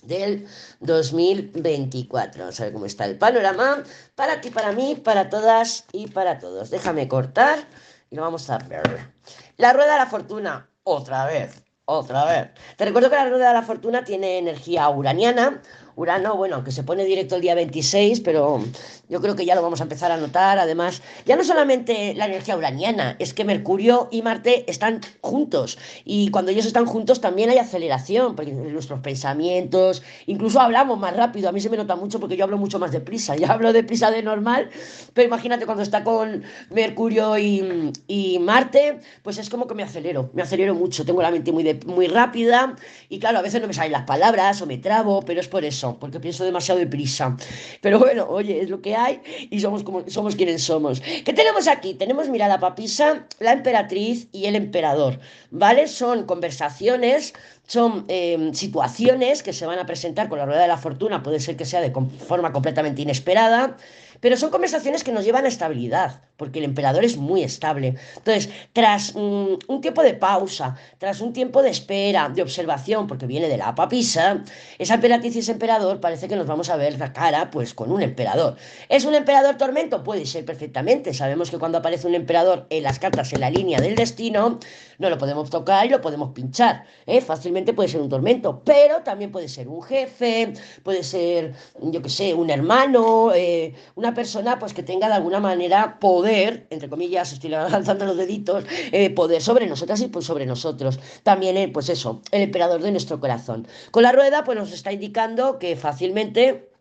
del 0.03 0.47
2024. 0.81 2.43
Vamos 2.43 2.61
a 2.61 2.65
ver 2.65 2.73
cómo 2.75 2.85
está 2.85 3.07
el 3.07 3.17
panorama 3.17 3.83
para 4.15 4.43
ti, 4.43 4.51
para 4.51 4.73
mí, 4.73 4.95
para 4.97 5.31
todas 5.31 5.87
y 5.93 6.09
para 6.09 6.39
todos. 6.39 6.69
Déjame 6.69 7.09
cortar 7.09 7.67
y 8.11 8.17
lo 8.17 8.23
vamos 8.23 8.51
a 8.51 8.59
ver. 8.59 9.09
La 9.57 9.73
rueda 9.73 9.93
de 9.93 9.99
la 9.99 10.07
fortuna 10.07 10.69
otra 10.85 11.27
vez, 11.27 11.63
otra 11.87 12.25
vez. 12.27 12.51
Te 12.77 12.85
recuerdo 12.85 13.11
que 13.11 13.17
la 13.17 13.29
rueda 13.29 13.49
de 13.49 13.55
la 13.55 13.63
fortuna 13.63 14.05
tiene 14.05 14.39
energía 14.39 14.89
uraniana, 14.89 15.63
Urano, 15.97 16.37
bueno, 16.37 16.65
que 16.65 16.73
se 16.73 16.83
pone 16.83 17.05
directo 17.05 17.37
el 17.37 17.41
día 17.41 17.55
26, 17.55 18.21
pero 18.21 18.61
yo 19.09 19.21
creo 19.21 19.37
que 19.37 19.45
ya 19.45 19.55
lo 19.55 19.63
vamos 19.63 19.81
a 19.81 19.85
empezar 19.85 20.11
a 20.11 20.17
notar. 20.17 20.59
Además, 20.59 21.03
ya 21.25 21.37
no 21.37 21.45
solamente 21.45 22.15
la 22.15 22.27
energía 22.27 22.57
uraniana, 22.57 23.15
es 23.21 23.33
que 23.33 23.45
Mercurio 23.45 24.09
y 24.11 24.23
Marte 24.23 24.69
están 24.69 25.01
juntos. 25.21 25.79
Y 26.05 26.31
cuando 26.31 26.51
ellos 26.51 26.67
están 26.67 26.87
juntos 26.87 27.21
también 27.21 27.51
hay 27.51 27.59
aceleración, 27.59 28.35
porque 28.35 28.53
nuestros 28.53 29.01
pensamientos, 29.01 30.03
incluso 30.27 30.61
hablamos 30.61 30.99
más 30.99 31.17
rápido. 31.17 31.49
A 31.49 31.53
mí 31.53 31.61
se 31.61 31.71
me 31.71 31.77
nota 31.77 31.95
mucho 31.95 32.19
porque 32.19 32.37
yo 32.37 32.45
hablo 32.45 32.59
mucho 32.59 32.79
más 32.79 32.91
deprisa. 32.91 33.37
Ya 33.45 33.53
hablo 33.53 33.75
deprisa 33.75 34.11
de 34.11 34.23
normal, 34.23 34.71
pero 35.13 35.29
imagínate 35.29 35.67
cuando 35.67 35.83
está 35.83 36.03
con 36.03 36.45
Mercurio 36.71 37.37
y, 37.37 37.93
y 38.07 38.39
Marte, 38.39 39.01
pues 39.23 39.37
es 39.37 39.51
como 39.51 39.67
que 39.67 39.75
me 39.75 39.83
acelero, 39.83 40.31
me 40.33 40.41
acelero 40.41 40.75
mucho. 40.75 41.05
Tengo 41.05 41.21
la 41.21 41.31
mente 41.31 41.53
muy, 41.53 41.79
muy 41.85 42.07
rápida 42.07 42.75
y 43.11 43.19
claro, 43.19 43.39
a 43.39 43.43
veces 43.43 43.61
no 43.61 43.67
me 43.67 43.75
salen 43.75 43.93
las 43.93 44.05
palabras 44.05 44.63
o 44.63 44.67
me 44.67 44.79
trabo, 44.79 45.21
pero 45.23 45.41
es 45.41 45.49
por 45.49 45.63
eso 45.65 45.84
porque 45.93 46.21
pienso 46.21 46.45
demasiado 46.45 46.81
deprisa. 46.81 47.37
Pero 47.81 47.99
bueno, 47.99 48.27
oye, 48.29 48.61
es 48.61 48.71
lo 48.71 48.81
que 48.81 48.97
hay 48.97 49.21
y 49.51 49.61
somos, 49.61 49.83
como, 49.83 50.09
somos 50.09 50.35
quienes 50.37 50.63
somos. 50.63 51.01
¿Qué 51.01 51.33
tenemos 51.33 51.69
aquí? 51.69 51.95
Tenemos, 51.95 52.29
mira, 52.29 52.49
la 52.49 52.59
papisa, 52.59 53.27
la 53.39 53.53
emperatriz 53.53 54.29
y 54.33 54.47
el 54.47 54.57
emperador, 54.57 55.21
¿vale? 55.51 55.87
Son 55.87 56.25
conversaciones, 56.25 57.35
son 57.67 58.05
em, 58.09 58.53
situaciones 58.55 59.43
que 59.43 59.53
se 59.53 59.67
van 59.67 59.79
a 59.79 59.87
presentar 59.87 60.29
con 60.29 60.39
la 60.39 60.47
rueda 60.47 60.63
de 60.63 60.69
la 60.69 60.79
fortuna, 60.79 61.23
puede 61.23 61.41
ser 61.41 61.57
que 61.57 61.65
sea 61.65 61.81
de 61.81 61.93
forma 62.27 62.53
completamente 62.53 63.03
inesperada, 63.03 63.77
pero 64.25 64.39
son 64.39 64.49
conversaciones 64.49 65.05
que 65.05 65.13
nos 65.13 65.23
llevan 65.23 65.45
a 65.45 65.49
estabilidad, 65.49 66.23
porque 66.39 66.59
el 66.59 66.65
emperador 66.65 67.05
es 67.05 67.19
muy 67.19 67.43
estable. 67.43 67.97
Entonces, 68.17 68.49
tras 68.73 69.15
mm, 69.15 69.57
un 69.69 69.81
tiempo 69.83 70.03
de 70.03 70.15
pausa, 70.15 70.77
tras 70.97 71.21
un 71.21 71.35
tiempo 71.35 71.63
de 71.63 71.69
espera, 71.69 72.31
de 72.31 72.41
observación, 72.41 73.07
porque 73.07 73.27
viene 73.27 73.49
de 73.49 73.59
la 73.59 73.75
papisa, 73.75 74.43
esa 74.79 74.95
emperatriz 74.95 75.37
ese 75.37 75.53
emperador 75.53 76.01
parece 76.01 76.27
que 76.27 76.37
nos 76.37 76.47
vamos 76.47 76.71
a 76.71 76.77
ver 76.77 76.99
la 76.99 77.13
cara 77.13 77.51
pues 77.51 77.75
con 77.75 77.93
un 77.93 78.01
emperador. 78.01 78.57
¿Es 78.89 79.05
un 79.05 79.15
emperador 79.15 79.59
tormento? 79.59 80.03
Puede 80.03 80.25
ser 80.25 80.47
perfectamente. 80.47 81.13
Sabemos 81.13 81.51
que 81.51 81.59
cuando 81.59 81.77
aparece 81.77 82.07
un 82.07 82.15
emperador 82.15 82.67
en 82.71 82.83
las 82.83 82.99
cartas 82.99 83.31
en 83.35 83.41
la 83.41 83.51
línea 83.51 83.79
del 83.79 83.95
destino, 83.95 84.59
no 84.99 85.11
lo 85.11 85.19
podemos 85.19 85.51
tocar 85.51 85.85
y 85.85 85.91
lo 85.91 86.01
podemos 86.01 86.33
pinchar. 86.33 86.87
¿eh? 87.05 87.21
Fácilmente 87.21 87.75
puede 87.75 87.91
ser 87.91 88.01
un 88.01 88.09
tormento, 88.09 88.63
pero 88.65 89.03
también 89.03 89.31
puede 89.31 89.49
ser 89.49 89.69
un 89.69 89.83
jefe, 89.83 90.55
puede 90.83 91.03
ser, 91.03 91.53
yo 91.83 92.01
qué 92.01 92.09
sé, 92.09 92.33
un 92.33 92.49
hermano, 92.49 93.33
eh, 93.35 93.75
una 93.97 94.14
persona 94.15 94.59
pues 94.59 94.75
que 94.75 94.83
tenga 94.83 95.09
de 95.09 95.15
alguna 95.15 95.41
manera 95.41 95.99
poder, 96.01 96.67
entre 96.71 96.89
comillas, 96.89 97.33
estoy 97.33 97.51
lanzando 97.51 98.05
los 98.07 98.17
deditos, 98.17 98.65
eh, 98.93 99.11
poder 99.11 99.43
sobre 99.43 99.67
nosotras 99.67 100.01
y 100.01 100.09
pues 100.09 100.25
sobre 100.25 100.47
nosotros. 100.47 100.99
También, 101.23 101.57
eh, 101.57 101.69
pues 101.69 101.89
eso, 101.89 102.23
el 102.31 102.43
emperador 102.43 102.83
de 102.83 102.91
nuestro 102.91 103.21
corazón. 103.21 103.67
Con 103.91 104.03
la 104.03 104.13
rueda 104.13 104.45
pues 104.45 104.59
nos 104.59 104.73
está 104.73 104.93
indicando 104.93 105.59
que 105.59 105.77
fácilmente 105.77 106.74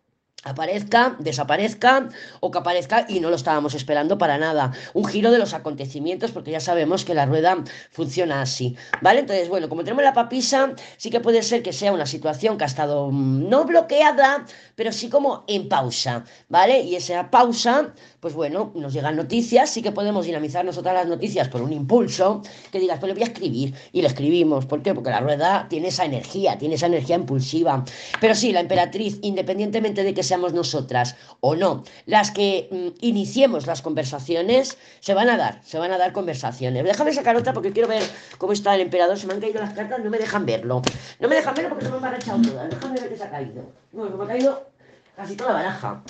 aparezca, 0.44 1.16
desaparezca 1.18 2.08
o 2.40 2.50
que 2.50 2.58
aparezca 2.58 3.06
y 3.08 3.20
no 3.20 3.30
lo 3.30 3.36
estábamos 3.36 3.74
esperando 3.74 4.18
para 4.18 4.38
nada. 4.38 4.72
Un 4.92 5.06
giro 5.06 5.30
de 5.30 5.38
los 5.38 5.54
acontecimientos 5.54 6.30
porque 6.30 6.50
ya 6.50 6.60
sabemos 6.60 7.04
que 7.04 7.14
la 7.14 7.26
rueda 7.26 7.64
funciona 7.90 8.42
así, 8.42 8.76
¿vale? 9.00 9.20
Entonces, 9.20 9.48
bueno, 9.48 9.68
como 9.68 9.82
tenemos 9.82 10.04
la 10.04 10.12
papisa, 10.12 10.74
sí 10.96 11.10
que 11.10 11.20
puede 11.20 11.42
ser 11.42 11.62
que 11.62 11.72
sea 11.72 11.92
una 11.92 12.06
situación 12.06 12.58
que 12.58 12.64
ha 12.64 12.66
estado 12.66 13.10
mm, 13.10 13.48
no 13.48 13.64
bloqueada, 13.64 14.44
pero 14.74 14.92
sí 14.92 15.08
como 15.08 15.44
en 15.48 15.68
pausa, 15.68 16.24
¿vale? 16.48 16.80
Y 16.80 16.96
esa 16.96 17.30
pausa, 17.30 17.94
pues 18.20 18.34
bueno, 18.34 18.72
nos 18.74 18.92
llegan 18.92 19.16
noticias, 19.16 19.70
sí 19.70 19.82
que 19.82 19.92
podemos 19.92 20.26
dinamizar 20.26 20.64
nosotras 20.64 20.94
las 20.94 21.06
noticias 21.06 21.48
por 21.48 21.62
un 21.62 21.72
impulso, 21.72 22.42
que 22.70 22.78
digas, 22.78 22.98
pues 22.98 23.08
le 23.08 23.14
voy 23.14 23.22
a 23.22 23.26
escribir 23.26 23.74
y 23.92 24.02
le 24.02 24.08
escribimos, 24.08 24.66
¿por 24.66 24.82
qué? 24.82 24.94
Porque 24.94 25.10
la 25.10 25.20
rueda 25.20 25.66
tiene 25.68 25.88
esa 25.88 26.04
energía, 26.04 26.58
tiene 26.58 26.74
esa 26.74 26.86
energía 26.86 27.16
impulsiva. 27.16 27.84
Pero 28.20 28.34
sí, 28.34 28.52
la 28.52 28.60
emperatriz, 28.60 29.18
independientemente 29.22 30.02
de 30.02 30.14
que 30.14 30.22
sea 30.22 30.33
nosotras 30.38 31.16
o 31.40 31.54
no, 31.56 31.84
las 32.06 32.30
que 32.30 32.68
mm, 32.70 33.04
iniciemos 33.04 33.66
las 33.66 33.82
conversaciones, 33.82 34.76
se 35.00 35.14
van 35.14 35.28
a 35.30 35.36
dar, 35.36 35.60
se 35.64 35.78
van 35.78 35.92
a 35.92 35.98
dar 35.98 36.12
conversaciones. 36.12 36.84
Déjame 36.84 37.12
sacar 37.12 37.36
otra 37.36 37.52
porque 37.52 37.72
quiero 37.72 37.88
ver 37.88 38.02
cómo 38.38 38.52
está 38.52 38.74
el 38.74 38.82
emperador. 38.82 39.18
Se 39.18 39.26
me 39.26 39.34
han 39.34 39.40
caído 39.40 39.60
las 39.60 39.72
cartas, 39.72 40.00
no 40.02 40.10
me 40.10 40.18
dejan 40.18 40.46
verlo. 40.46 40.82
No 41.20 41.28
me 41.28 41.36
dejan 41.36 41.54
verlo 41.54 41.70
porque 41.70 41.84
se 41.84 41.90
me 41.90 41.96
han 41.96 42.02
barrachado 42.02 42.42
todas. 42.42 42.70
Déjame 42.70 43.00
ver 43.00 43.08
qué 43.08 43.16
se 43.16 43.24
ha 43.24 43.30
caído. 43.30 43.72
Bueno, 43.92 44.10
se 44.10 44.16
me 44.16 44.24
ha 44.24 44.26
caído 44.26 44.66
casi 45.16 45.36
toda 45.36 45.50
la 45.50 45.56
baraja 45.56 46.02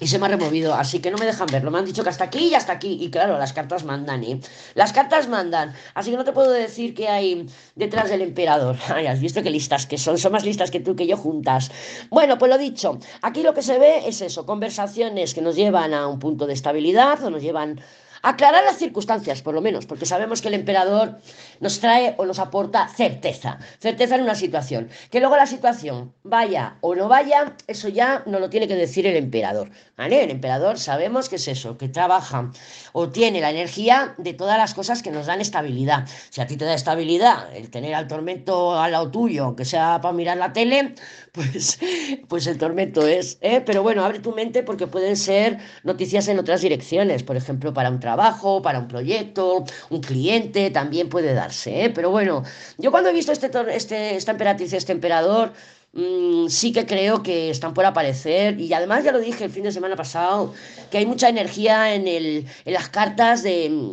y 0.00 0.06
se 0.06 0.18
me 0.18 0.26
ha 0.26 0.28
removido, 0.28 0.74
así 0.74 1.00
que 1.00 1.10
no 1.10 1.18
me 1.18 1.26
dejan 1.26 1.46
verlo. 1.50 1.70
Me 1.70 1.78
han 1.78 1.84
dicho 1.84 2.02
que 2.02 2.10
hasta 2.10 2.24
aquí 2.24 2.48
y 2.48 2.54
hasta 2.54 2.72
aquí. 2.72 2.98
Y 3.00 3.10
claro, 3.10 3.38
las 3.38 3.52
cartas 3.52 3.84
mandan, 3.84 4.24
¿eh? 4.24 4.40
Las 4.74 4.92
cartas 4.92 5.28
mandan. 5.28 5.74
Así 5.94 6.10
que 6.10 6.16
no 6.16 6.24
te 6.24 6.32
puedo 6.32 6.50
decir 6.50 6.94
qué 6.94 7.08
hay 7.08 7.46
detrás 7.74 8.10
del 8.10 8.22
emperador. 8.22 8.76
Ay, 8.88 9.06
has 9.06 9.20
visto 9.20 9.42
qué 9.42 9.50
listas 9.50 9.86
que 9.86 9.98
son. 9.98 10.18
Son 10.18 10.32
más 10.32 10.44
listas 10.44 10.70
que 10.70 10.80
tú 10.80 10.94
que 10.96 11.06
yo 11.06 11.16
juntas. 11.16 11.70
Bueno, 12.10 12.38
pues 12.38 12.50
lo 12.50 12.58
dicho. 12.58 12.98
Aquí 13.22 13.42
lo 13.42 13.54
que 13.54 13.62
se 13.62 13.78
ve 13.78 14.06
es 14.06 14.20
eso. 14.20 14.46
Conversaciones 14.46 15.34
que 15.34 15.42
nos 15.42 15.56
llevan 15.56 15.94
a 15.94 16.06
un 16.06 16.18
punto 16.18 16.46
de 16.46 16.54
estabilidad 16.54 17.22
o 17.24 17.30
nos 17.30 17.42
llevan 17.42 17.80
aclarar 18.22 18.64
las 18.64 18.78
circunstancias, 18.78 19.42
por 19.42 19.54
lo 19.54 19.60
menos, 19.60 19.86
porque 19.86 20.06
sabemos 20.06 20.42
que 20.42 20.48
el 20.48 20.54
emperador 20.54 21.18
nos 21.60 21.80
trae 21.80 22.14
o 22.18 22.26
nos 22.26 22.38
aporta 22.38 22.88
certeza, 22.88 23.58
certeza 23.78 24.16
en 24.16 24.22
una 24.22 24.34
situación. 24.34 24.88
Que 25.10 25.20
luego 25.20 25.36
la 25.36 25.46
situación 25.46 26.12
vaya 26.22 26.76
o 26.80 26.94
no 26.94 27.08
vaya, 27.08 27.54
eso 27.66 27.88
ya 27.88 28.22
no 28.26 28.38
lo 28.38 28.50
tiene 28.50 28.68
que 28.68 28.76
decir 28.76 29.06
el 29.06 29.16
emperador. 29.16 29.70
¿vale? 29.96 30.24
El 30.24 30.30
emperador 30.30 30.78
sabemos 30.78 31.28
que 31.28 31.36
es 31.36 31.48
eso, 31.48 31.76
que 31.76 31.88
trabaja 31.88 32.50
o 32.92 33.08
tiene 33.10 33.40
la 33.40 33.50
energía 33.50 34.14
de 34.18 34.32
todas 34.34 34.56
las 34.56 34.74
cosas 34.74 35.02
que 35.02 35.10
nos 35.10 35.26
dan 35.26 35.40
estabilidad. 35.40 36.06
Si 36.30 36.40
a 36.40 36.46
ti 36.46 36.56
te 36.56 36.64
da 36.64 36.74
estabilidad 36.74 37.54
el 37.54 37.70
tener 37.70 37.94
al 37.94 38.06
tormento 38.06 38.78
al 38.78 38.92
lado 38.92 39.10
tuyo, 39.10 39.44
aunque 39.44 39.64
sea 39.64 40.00
para 40.00 40.14
mirar 40.14 40.36
la 40.36 40.52
tele, 40.52 40.94
pues, 41.32 41.78
pues 42.28 42.46
el 42.46 42.58
tormento 42.58 43.06
es. 43.06 43.38
¿eh? 43.40 43.62
Pero 43.64 43.82
bueno, 43.82 44.04
abre 44.04 44.20
tu 44.20 44.32
mente 44.32 44.62
porque 44.62 44.86
pueden 44.86 45.16
ser 45.16 45.58
noticias 45.82 46.28
en 46.28 46.38
otras 46.38 46.60
direcciones, 46.60 47.22
por 47.22 47.36
ejemplo, 47.36 47.72
para 47.74 47.90
un 47.90 48.00
trabajo, 48.00 48.07
para 48.62 48.78
un 48.78 48.88
proyecto, 48.88 49.64
un 49.90 50.00
cliente, 50.00 50.70
también 50.70 51.08
puede 51.08 51.34
darse. 51.34 51.84
¿eh? 51.84 51.90
Pero 51.90 52.10
bueno, 52.10 52.42
yo 52.78 52.90
cuando 52.90 53.10
he 53.10 53.12
visto 53.12 53.32
este, 53.32 53.50
este, 53.74 54.16
esta 54.16 54.32
emperatriz, 54.32 54.72
este 54.72 54.92
emperador, 54.92 55.52
mm, 55.92 56.48
sí 56.48 56.72
que 56.72 56.86
creo 56.86 57.22
que 57.22 57.50
están 57.50 57.74
por 57.74 57.84
aparecer. 57.84 58.60
Y 58.60 58.72
además 58.72 59.04
ya 59.04 59.12
lo 59.12 59.18
dije 59.18 59.44
el 59.44 59.50
fin 59.50 59.64
de 59.64 59.72
semana 59.72 59.96
pasado, 59.96 60.54
que 60.90 60.98
hay 60.98 61.06
mucha 61.06 61.28
energía 61.28 61.94
en, 61.94 62.08
el, 62.08 62.46
en 62.64 62.72
las 62.72 62.88
cartas 62.88 63.42
de 63.42 63.92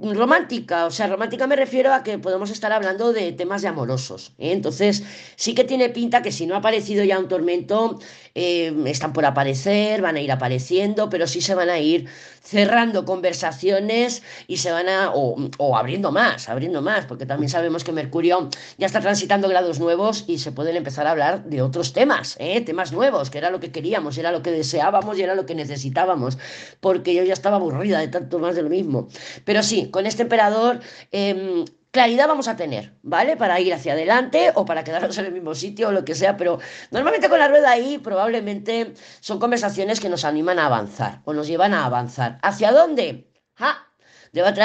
romántica, 0.00 0.86
o 0.86 0.90
sea, 0.90 1.06
romántica 1.06 1.46
me 1.46 1.56
refiero 1.56 1.92
a 1.92 2.02
que 2.02 2.18
podemos 2.18 2.50
estar 2.50 2.72
hablando 2.72 3.12
de 3.12 3.32
temas 3.32 3.62
de 3.62 3.68
amorosos. 3.68 4.32
¿eh? 4.38 4.52
Entonces, 4.52 5.02
sí 5.36 5.54
que 5.54 5.64
tiene 5.64 5.88
pinta 5.88 6.22
que 6.22 6.32
si 6.32 6.46
no 6.46 6.54
ha 6.54 6.58
aparecido 6.58 7.04
ya 7.04 7.18
un 7.18 7.28
tormento, 7.28 7.98
eh, 8.34 8.74
están 8.86 9.12
por 9.12 9.24
aparecer, 9.24 10.02
van 10.02 10.16
a 10.16 10.20
ir 10.20 10.32
apareciendo, 10.32 11.08
pero 11.08 11.26
sí 11.26 11.40
se 11.40 11.54
van 11.54 11.70
a 11.70 11.78
ir 11.78 12.06
cerrando 12.46 13.04
conversaciones 13.04 14.22
y 14.46 14.58
se 14.58 14.70
van 14.70 14.88
a, 14.88 15.10
o, 15.12 15.76
abriendo 15.76 16.12
más, 16.12 16.48
abriendo 16.48 16.80
más, 16.80 17.04
porque 17.06 17.26
también 17.26 17.50
sabemos 17.50 17.82
que 17.82 17.90
Mercurio 17.90 18.48
ya 18.78 18.86
está 18.86 19.00
transitando 19.00 19.48
grados 19.48 19.80
nuevos 19.80 20.24
y 20.28 20.38
se 20.38 20.52
pueden 20.52 20.76
empezar 20.76 21.08
a 21.08 21.10
hablar 21.10 21.44
de 21.44 21.60
otros 21.60 21.92
temas, 21.92 22.36
¿eh? 22.38 22.60
temas 22.60 22.92
nuevos, 22.92 23.30
que 23.30 23.38
era 23.38 23.50
lo 23.50 23.58
que 23.58 23.72
queríamos, 23.72 24.16
era 24.16 24.30
lo 24.30 24.42
que 24.42 24.52
deseábamos 24.52 25.18
y 25.18 25.22
era 25.22 25.34
lo 25.34 25.44
que 25.44 25.56
necesitábamos, 25.56 26.38
porque 26.80 27.14
yo 27.14 27.24
ya 27.24 27.32
estaba 27.32 27.56
aburrida 27.56 27.98
de 27.98 28.08
tanto 28.08 28.38
más 28.38 28.54
de 28.54 28.62
lo 28.62 28.70
mismo. 28.70 29.08
Pero 29.44 29.62
sí, 29.64 29.75
con 29.90 30.06
este 30.06 30.22
emperador... 30.22 30.80
Em, 31.12 31.64
claridad 31.96 32.28
vamos 32.28 32.46
a 32.46 32.56
tener, 32.56 32.92
¿vale? 33.02 33.38
Para 33.38 33.58
ir 33.58 33.72
hacia 33.72 33.94
adelante 33.94 34.52
o 34.54 34.66
para 34.66 34.84
quedarnos 34.84 35.16
en 35.20 35.24
el 35.26 35.32
mismo 35.32 35.54
sitio 35.54 35.88
o 35.88 35.92
lo 35.92 36.04
que 36.04 36.14
sea, 36.14 36.36
pero 36.36 36.58
normalmente 36.90 37.30
con 37.30 37.38
la 37.38 37.48
rueda 37.48 37.70
ahí 37.70 37.96
probablemente 37.96 38.92
son 39.20 39.38
conversaciones 39.38 39.98
que 39.98 40.10
nos 40.10 40.26
animan 40.26 40.58
a 40.58 40.66
avanzar 40.66 41.22
o 41.24 41.32
nos 41.32 41.46
llevan 41.46 41.72
a 41.72 41.86
avanzar. 41.86 42.38
¿Hacia 42.42 42.70
dónde? 42.72 43.30
¡Ja! 43.54 43.86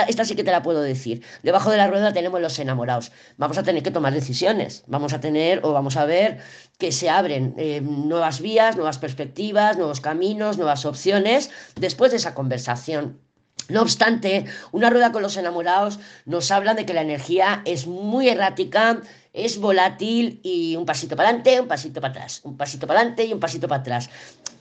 Esta 0.10 0.26
sí 0.26 0.36
que 0.36 0.44
te 0.44 0.52
la 0.52 0.62
puedo 0.62 0.82
decir. 0.82 1.24
Debajo 1.44 1.72
de 1.72 1.78
la 1.78 1.88
rueda 1.88 2.12
tenemos 2.12 2.42
los 2.42 2.60
enamorados. 2.60 3.14
Vamos 3.38 3.58
a 3.58 3.64
tener 3.64 3.82
que 3.82 3.92
tomar 3.92 4.14
decisiones. 4.14 4.84
Vamos 4.88 5.14
a 5.14 5.22
tener 5.22 5.62
o 5.64 5.72
vamos 5.72 5.96
a 5.96 6.04
ver 6.04 6.40
que 6.78 6.92
se 6.92 7.10
abren 7.10 7.56
eh, 7.58 7.80
nuevas 7.80 8.42
vías, 8.42 8.76
nuevas 8.76 8.98
perspectivas, 8.98 9.78
nuevos 9.78 10.02
caminos, 10.02 10.58
nuevas 10.58 10.86
opciones 10.86 11.52
después 11.76 12.12
de 12.12 12.18
esa 12.18 12.34
conversación. 12.34 13.22
No 13.70 13.82
obstante, 13.82 14.46
una 14.72 14.90
rueda 14.90 15.12
con 15.12 15.22
los 15.22 15.38
enamorados 15.38 16.00
nos 16.26 16.52
habla 16.52 16.74
de 16.74 16.86
que 16.86 16.94
la 16.94 17.02
energía 17.02 17.62
es 17.66 17.88
muy 17.88 18.30
errática, 18.30 19.02
es 19.34 19.60
volátil 19.60 20.42
y 20.44 20.76
un 20.76 20.86
pasito 20.86 21.16
para 21.16 21.30
adelante, 21.30 21.62
un 21.62 21.68
pasito 21.68 22.02
para 22.02 22.12
atrás, 22.12 22.42
un 22.44 22.58
pasito 22.58 22.86
para 22.86 23.00
adelante 23.00 23.26
y 23.26 23.34
un 23.34 23.40
pasito 23.40 23.68
para 23.68 23.82
atrás. 23.82 24.10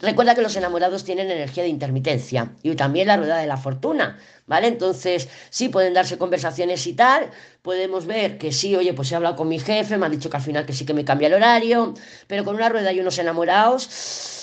Recuerda 0.00 0.34
que 0.34 0.42
los 0.42 0.56
enamorados 0.56 1.04
tienen 1.04 1.30
energía 1.30 1.62
de 1.64 1.68
intermitencia 1.68 2.52
y 2.62 2.74
también 2.74 3.08
la 3.08 3.16
rueda 3.16 3.38
de 3.38 3.46
la 3.46 3.56
fortuna, 3.56 4.18
¿vale? 4.46 4.68
Entonces, 4.68 5.28
sí 5.50 5.68
pueden 5.68 5.92
darse 5.92 6.16
conversaciones 6.16 6.86
y 6.86 6.94
tal, 6.94 7.30
podemos 7.62 8.06
ver 8.06 8.38
que 8.38 8.52
sí, 8.52 8.74
oye, 8.76 8.94
pues 8.94 9.12
he 9.12 9.16
hablado 9.16 9.36
con 9.36 9.48
mi 9.48 9.58
jefe, 9.58 9.98
me 9.98 10.06
han 10.06 10.12
dicho 10.12 10.30
que 10.30 10.36
al 10.36 10.42
final 10.42 10.64
que 10.64 10.72
sí 10.72 10.86
que 10.86 10.94
me 10.94 11.04
cambia 11.04 11.28
el 11.28 11.34
horario, 11.34 11.94
pero 12.28 12.44
con 12.44 12.54
una 12.54 12.68
rueda 12.68 12.92
y 12.92 13.00
unos 13.00 13.18
enamorados 13.18 14.39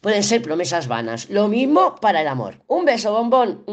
pueden 0.00 0.22
ser 0.22 0.42
promesas 0.42 0.88
vanas. 0.88 1.28
Lo 1.30 1.48
mismo 1.48 1.96
para 1.96 2.20
el 2.20 2.28
amor. 2.28 2.62
Un 2.66 2.84
beso, 2.84 3.12
bombón. 3.12 3.64